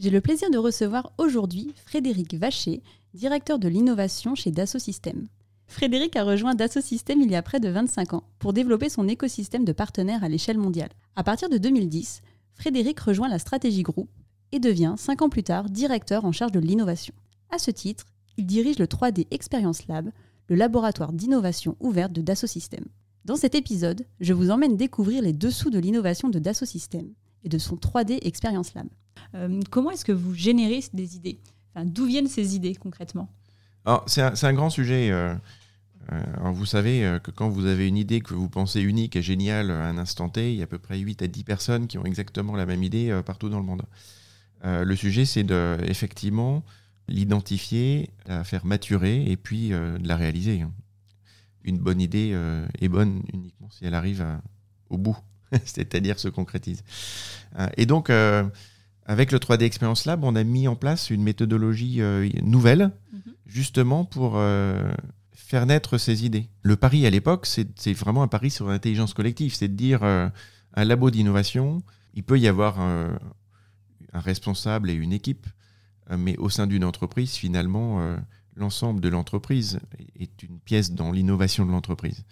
J'ai 0.00 0.10
le 0.10 0.20
plaisir 0.20 0.48
de 0.48 0.58
recevoir 0.58 1.12
aujourd'hui 1.18 1.74
Frédéric 1.84 2.34
Vacher, 2.34 2.82
directeur 3.14 3.58
de 3.58 3.66
l'innovation 3.66 4.36
chez 4.36 4.52
Dassault 4.52 4.78
Systèmes. 4.78 5.26
Frédéric 5.66 6.14
a 6.14 6.22
rejoint 6.22 6.54
Dassault 6.54 6.82
Systèmes 6.82 7.20
il 7.20 7.32
y 7.32 7.34
a 7.34 7.42
près 7.42 7.58
de 7.58 7.68
25 7.68 8.14
ans 8.14 8.22
pour 8.38 8.52
développer 8.52 8.90
son 8.90 9.08
écosystème 9.08 9.64
de 9.64 9.72
partenaires 9.72 10.22
à 10.22 10.28
l'échelle 10.28 10.56
mondiale. 10.56 10.90
À 11.16 11.24
partir 11.24 11.48
de 11.48 11.58
2010, 11.58 12.22
Frédéric 12.54 13.00
rejoint 13.00 13.28
la 13.28 13.40
stratégie 13.40 13.82
groupe 13.82 14.08
et 14.52 14.60
devient, 14.60 14.94
5 14.96 15.22
ans 15.22 15.28
plus 15.28 15.42
tard, 15.42 15.68
directeur 15.68 16.24
en 16.24 16.30
charge 16.30 16.52
de 16.52 16.60
l'innovation. 16.60 17.14
À 17.50 17.58
ce 17.58 17.72
titre, 17.72 18.06
il 18.36 18.46
dirige 18.46 18.78
le 18.78 18.86
3D 18.86 19.26
Experience 19.32 19.88
Lab, 19.88 20.12
le 20.46 20.54
laboratoire 20.54 21.12
d'innovation 21.12 21.74
ouverte 21.80 22.12
de 22.12 22.22
Dassault 22.22 22.46
Systèmes. 22.46 22.86
Dans 23.24 23.36
cet 23.36 23.56
épisode, 23.56 24.06
je 24.20 24.32
vous 24.32 24.52
emmène 24.52 24.76
découvrir 24.76 25.22
les 25.22 25.32
dessous 25.32 25.70
de 25.70 25.80
l'innovation 25.80 26.28
de 26.28 26.38
Dassault 26.38 26.66
Systèmes 26.66 27.14
et 27.44 27.48
de 27.48 27.58
son 27.58 27.76
3D 27.76 28.18
Experience 28.22 28.74
Lab. 28.74 28.86
Euh, 29.34 29.60
comment 29.70 29.90
est-ce 29.90 30.04
que 30.04 30.12
vous 30.12 30.34
générez 30.34 30.82
des 30.92 31.16
idées? 31.16 31.40
D'où 31.84 32.06
viennent 32.06 32.28
ces 32.28 32.56
idées 32.56 32.74
concrètement? 32.74 33.28
C'est 34.06 34.22
un, 34.22 34.52
grand 34.52 34.68
sujet. 34.68 35.10
Euh, 35.10 35.34
euh, 36.12 36.50
vous 36.50 36.66
savez 36.66 37.18
que 37.22 37.30
quand 37.30 37.48
vous 37.48 37.66
avez 37.66 37.86
une 37.86 37.96
idée 37.96 38.20
que 38.20 38.34
vous 38.34 38.48
pensez 38.48 38.80
unique 38.80 39.16
et 39.16 39.22
géniale 39.22 39.70
à 39.70 39.86
un 39.86 39.96
instant 39.96 40.28
T, 40.28 40.52
il 40.52 40.58
y 40.58 40.60
a 40.60 40.64
à 40.64 40.66
peu 40.66 40.78
près 40.78 40.98
8 40.98 41.22
à 41.22 41.26
10 41.28 41.44
personnes 41.44 41.86
qui 41.86 41.96
ont 41.96 42.04
exactement 42.04 42.56
la 42.56 42.66
même 42.66 42.82
idée 42.82 43.18
partout 43.24 43.48
dans 43.48 43.60
le 43.60 43.64
monde. 43.64 43.82
le 44.64 44.96
sujet, 44.96 45.24
c'est 45.24 45.44
de, 45.44 45.78
effectivement 45.86 46.64
l'identifier, 47.06 48.10
la 48.26 48.44
faire 48.44 48.66
maturer 48.66 49.24
et 49.30 49.36
puis 49.36 49.68
de 49.68 50.06
la 50.06 50.16
réaliser. 50.16 50.64
Une 51.62 51.78
bonne 51.78 52.00
idée 52.00 52.36
est 52.80 52.88
bonne 52.88 53.22
uniquement 53.32 53.70
si 53.70 53.86
elle 53.86 53.94
arrive 53.94 54.26
au 54.90 54.98
bout, 54.98 55.16
c'est-à-dire 55.64 56.18
se 56.18 56.28
concrétise. 56.28 56.82
et 57.76 57.86
donc, 57.86 58.10
avec 59.08 59.32
le 59.32 59.38
3D 59.38 59.62
Experience 59.62 60.04
Lab, 60.04 60.22
on 60.22 60.36
a 60.36 60.44
mis 60.44 60.68
en 60.68 60.76
place 60.76 61.08
une 61.08 61.22
méthodologie 61.22 62.02
euh, 62.02 62.28
nouvelle, 62.42 62.92
mhm. 63.12 63.32
justement 63.46 64.04
pour 64.04 64.34
euh, 64.36 64.92
faire 65.32 65.64
naître 65.64 65.96
ces 65.96 66.26
idées. 66.26 66.50
Le 66.60 66.76
pari 66.76 67.06
à 67.06 67.10
l'époque, 67.10 67.46
c'est 67.46 67.92
vraiment 67.94 68.22
un 68.22 68.28
pari 68.28 68.50
sur 68.50 68.68
l'intelligence 68.68 69.14
collective, 69.14 69.54
c'est 69.54 69.68
de 69.68 69.74
dire 69.74 70.04
euh, 70.04 70.28
un 70.74 70.84
labo 70.84 71.10
d'innovation, 71.10 71.82
il 72.12 72.22
peut 72.22 72.38
y 72.38 72.46
avoir 72.46 72.80
un, 72.80 73.18
responsable 74.12 74.90
et 74.90 74.94
une 74.94 75.12
équipe, 75.12 75.46
mais 76.10 76.36
au 76.38 76.48
sein 76.48 76.66
d'une 76.66 76.84
entreprise, 76.84 77.34
finalement, 77.34 78.16
l'ensemble 78.56 79.00
de 79.00 79.08
l'entreprise 79.08 79.80
est 80.18 80.42
une 80.42 80.58
pièce 80.58 80.92
dans 80.92 81.12
l'innovation 81.12 81.66
de 81.66 81.70
l'entreprise. 81.70 82.24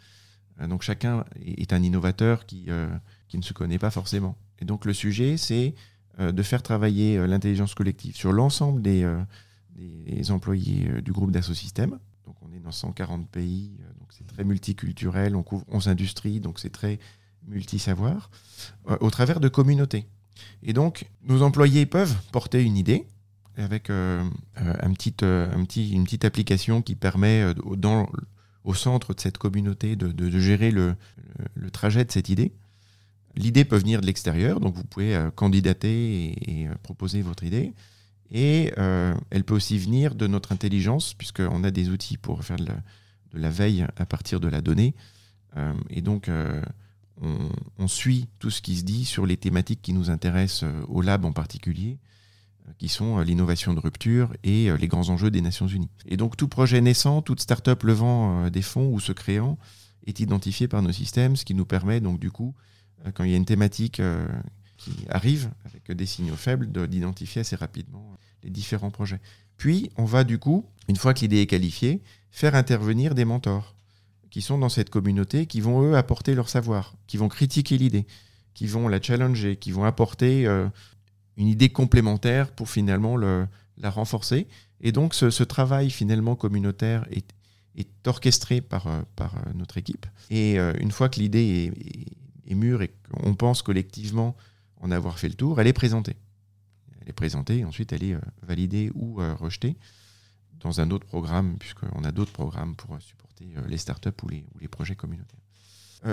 Donc 0.68 0.82
chacun 0.82 1.24
est 1.44 1.72
un 1.72 1.82
innovateur 1.82 2.46
qui, 2.46 2.68
qui 3.28 3.36
ne 3.36 3.42
se 3.42 3.52
connaît 3.52 3.78
pas 3.78 3.90
forcément. 3.90 4.36
Et 4.60 4.64
donc 4.64 4.84
le 4.84 4.92
sujet, 4.92 5.36
c'est 5.36 5.74
euh, 6.18 6.32
de 6.32 6.42
faire 6.42 6.62
travailler 6.62 7.18
euh, 7.18 7.26
l'intelligence 7.26 7.74
collective 7.74 8.16
sur 8.16 8.32
l'ensemble 8.32 8.80
des, 8.80 9.02
euh, 9.02 9.22
des, 9.74 10.30
employés 10.30 11.02
du 11.02 11.12
groupe 11.12 11.30
d'Assosystème. 11.30 11.98
Donc 12.24 12.36
on 12.40 12.50
est 12.54 12.58
dans 12.58 12.72
140 12.72 13.28
pays, 13.28 13.76
donc 14.00 14.08
c'est 14.10 14.26
très 14.26 14.42
multiculturel, 14.42 15.36
on 15.36 15.42
couvre 15.42 15.66
11 15.68 15.88
industries, 15.88 16.40
donc 16.40 16.58
c'est 16.58 16.70
très 16.70 16.98
multi-savoir, 17.46 18.30
au 19.00 19.10
travers 19.10 19.38
de 19.38 19.48
communautés. 19.48 20.06
Et 20.64 20.72
donc 20.72 21.06
nos 21.22 21.42
employés 21.42 21.86
peuvent 21.86 22.16
porter 22.32 22.64
une 22.64 22.76
idée, 22.76 23.06
avec 23.56 23.90
un 23.90 24.28
petit, 24.94 25.14
un 25.22 25.64
petit, 25.64 25.92
une 25.92 26.02
petite 26.02 26.24
application 26.24 26.82
qui 26.82 26.96
permet 26.96 27.54
dans, 27.76 28.08
au 28.66 28.74
centre 28.74 29.14
de 29.14 29.20
cette 29.20 29.38
communauté 29.38 29.96
de, 29.96 30.38
gérer 30.38 30.70
le, 30.70 30.96
le, 31.54 31.70
trajet 31.70 32.04
de 32.04 32.10
cette 32.10 32.28
idée. 32.28 32.52
L'idée 33.36 33.64
peut 33.64 33.76
venir 33.76 34.00
de 34.00 34.06
l'extérieur, 34.06 34.60
donc 34.60 34.74
vous 34.74 34.84
pouvez 34.84 35.14
euh, 35.14 35.30
candidater 35.30 36.34
et, 36.50 36.66
euh, 36.66 36.74
proposer 36.82 37.22
votre 37.22 37.44
idée. 37.44 37.72
Et 38.32 38.72
euh, 38.76 39.14
elle 39.30 39.44
peut 39.44 39.54
aussi 39.54 39.78
venir 39.78 40.16
de 40.16 40.26
notre 40.26 40.50
intelligence, 40.50 41.14
puisqu'on 41.14 41.62
a 41.62 41.70
des 41.70 41.90
outils 41.90 42.16
pour 42.16 42.42
faire 42.42 42.56
de 42.56 42.66
la, 43.34 43.50
veille 43.50 43.86
à 43.96 44.04
partir 44.04 44.40
de 44.40 44.48
la 44.48 44.60
donnée. 44.60 44.94
et 45.90 46.02
donc, 46.02 46.28
on, 47.22 47.88
suit 47.88 48.26
tout 48.40 48.50
ce 48.50 48.60
qui 48.60 48.76
se 48.76 48.82
dit 48.82 49.04
sur 49.04 49.26
les 49.26 49.36
thématiques 49.36 49.80
qui 49.80 49.92
nous 49.92 50.10
intéressent 50.10 50.68
au 50.88 51.02
lab 51.02 51.24
en 51.24 51.32
particulier, 51.32 51.98
qui 52.78 52.88
sont 52.88 53.20
l'innovation 53.20 53.74
de 53.74 53.80
rupture 53.80 54.32
et 54.44 54.70
les 54.76 54.88
grands 54.88 55.08
enjeux 55.08 55.30
des 55.30 55.40
Nations 55.40 55.66
Unies. 55.66 55.90
Et 56.06 56.16
donc, 56.16 56.36
tout 56.36 56.48
projet 56.48 56.80
naissant, 56.80 57.22
toute 57.22 57.40
start-up 57.40 57.82
levant 57.82 58.50
des 58.50 58.62
fonds 58.62 58.88
ou 58.92 59.00
se 59.00 59.12
créant 59.12 59.58
est 60.06 60.20
identifié 60.20 60.68
par 60.68 60.82
nos 60.82 60.92
systèmes, 60.92 61.36
ce 61.36 61.44
qui 61.44 61.54
nous 61.54 61.64
permet 61.64 62.00
donc 62.00 62.20
du 62.20 62.30
coup 62.30 62.54
euh, 63.04 63.10
quand 63.12 63.24
il 63.24 63.30
y 63.30 63.34
a 63.34 63.36
une 63.36 63.44
thématique 63.44 64.00
euh, 64.00 64.26
qui 64.76 64.92
arrive 65.08 65.50
avec 65.64 65.90
des 65.92 66.06
signaux 66.06 66.36
faibles, 66.36 66.70
d'identifier 66.88 67.40
assez 67.40 67.56
rapidement 67.56 68.16
les 68.42 68.50
différents 68.50 68.90
projets. 68.90 69.20
Puis, 69.56 69.90
on 69.96 70.04
va 70.04 70.22
du 70.24 70.38
coup, 70.38 70.66
une 70.88 70.96
fois 70.96 71.14
que 71.14 71.20
l'idée 71.20 71.40
est 71.40 71.46
qualifiée, 71.46 72.02
faire 72.30 72.54
intervenir 72.54 73.14
des 73.14 73.24
mentors 73.24 73.74
qui 74.30 74.42
sont 74.42 74.58
dans 74.58 74.68
cette 74.68 74.90
communauté, 74.90 75.46
qui 75.46 75.62
vont 75.62 75.82
eux 75.82 75.96
apporter 75.96 76.34
leur 76.34 76.50
savoir, 76.50 76.94
qui 77.06 77.16
vont 77.16 77.28
critiquer 77.28 77.78
l'idée, 77.78 78.06
qui 78.52 78.66
vont 78.66 78.86
la 78.88 79.00
challenger, 79.00 79.56
qui 79.56 79.72
vont 79.72 79.84
apporter 79.84 80.46
euh, 80.46 80.68
une 81.36 81.48
idée 81.48 81.68
complémentaire 81.68 82.50
pour 82.50 82.70
finalement 82.70 83.16
le, 83.16 83.46
la 83.78 83.90
renforcer. 83.90 84.48
Et 84.80 84.92
donc 84.92 85.14
ce, 85.14 85.42
travail 85.42 85.90
finalement 85.90 86.36
communautaire 86.36 87.06
est, 87.10 87.34
est 87.76 88.06
orchestré 88.06 88.60
par, 88.60 88.88
par 89.16 89.34
notre 89.54 89.78
équipe. 89.78 90.06
Et 90.30 90.56
une 90.56 90.90
fois 90.90 91.08
que 91.08 91.18
l'idée 91.18 91.72
est, 92.46 92.54
mûre 92.54 92.82
et 92.82 92.92
qu'on 93.10 93.34
pense 93.34 93.62
collectivement 93.62 94.36
en 94.80 94.90
avoir 94.90 95.18
fait 95.18 95.28
le 95.28 95.34
tour, 95.34 95.60
elle 95.60 95.66
est 95.66 95.72
présentée. 95.72 96.16
Elle 97.06 97.10
est 97.10 97.12
présentée, 97.12 97.64
ensuite 97.64 97.92
elle 97.92 98.02
est 98.02 98.14
euh, 98.14 98.20
validée 98.42 98.90
ou 98.94 99.20
euh, 99.20 99.34
rejetée 99.34 99.76
dans 100.60 100.80
un 100.80 100.90
autre 100.90 101.06
programme, 101.06 101.56
puisqu'on 101.58 102.02
a 102.02 102.10
d'autres 102.10 102.32
programmes 102.32 102.74
pour 102.74 102.94
euh, 102.94 103.00
supporter 103.00 103.46
les 103.68 103.78
startups 103.78 104.10
ou 104.24 104.28
les, 104.28 104.44
ou 104.54 104.58
les 104.58 104.68
projets 104.68 104.96
communautaires. 104.96 105.40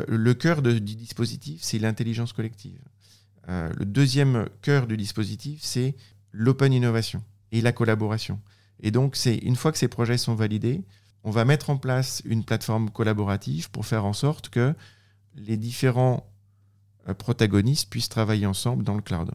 le 0.07 0.33
cœur 0.33 0.61
du 0.61 0.81
dispositif, 0.81 1.63
c'est 1.63 1.79
l'intelligence 1.79 2.33
collective. 2.33 2.81
Le 3.47 3.85
deuxième 3.85 4.47
cœur 4.61 4.87
du 4.87 4.95
dispositif, 4.95 5.59
c'est 5.63 5.95
l'open 6.31 6.71
innovation 6.71 7.21
et 7.51 7.61
la 7.61 7.71
collaboration. 7.71 8.39
Et 8.79 8.91
donc, 8.91 9.15
c'est 9.15 9.35
une 9.37 9.55
fois 9.55 9.71
que 9.71 9.77
ces 9.77 9.87
projets 9.87 10.17
sont 10.17 10.35
validés, 10.35 10.83
on 11.23 11.31
va 11.31 11.45
mettre 11.45 11.69
en 11.69 11.77
place 11.77 12.21
une 12.25 12.43
plateforme 12.43 12.89
collaborative 12.89 13.71
pour 13.71 13.85
faire 13.85 14.05
en 14.05 14.13
sorte 14.13 14.49
que 14.49 14.73
les 15.35 15.57
différents 15.57 16.29
euh, 17.07 17.13
protagonistes 17.13 17.89
puissent 17.89 18.09
travailler 18.09 18.45
ensemble 18.45 18.83
dans 18.83 18.95
le 18.95 19.01
cloud. 19.01 19.31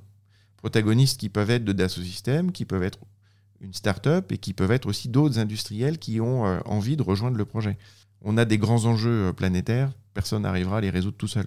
Protagonistes 0.58 1.18
qui 1.18 1.28
peuvent 1.28 1.50
être 1.50 1.64
de 1.64 1.72
Dassault 1.72 2.02
Systèmes, 2.02 2.52
qui 2.52 2.64
peuvent 2.64 2.82
être 2.82 2.98
une 3.60 3.72
start-up 3.72 4.30
et 4.32 4.38
qui 4.38 4.52
peuvent 4.52 4.70
être 4.70 4.86
aussi 4.86 5.08
d'autres 5.08 5.38
industriels 5.38 5.98
qui 5.98 6.20
ont 6.20 6.46
euh, 6.46 6.60
envie 6.66 6.96
de 6.96 7.02
rejoindre 7.02 7.36
le 7.36 7.44
projet. 7.44 7.78
On 8.20 8.36
a 8.36 8.44
des 8.44 8.58
grands 8.58 8.84
enjeux 8.84 9.28
euh, 9.28 9.32
planétaires, 9.32 9.92
personne 10.12 10.42
n'arrivera 10.42 10.78
à 10.78 10.80
les 10.80 10.90
résoudre 10.90 11.16
tout 11.16 11.28
seul. 11.28 11.46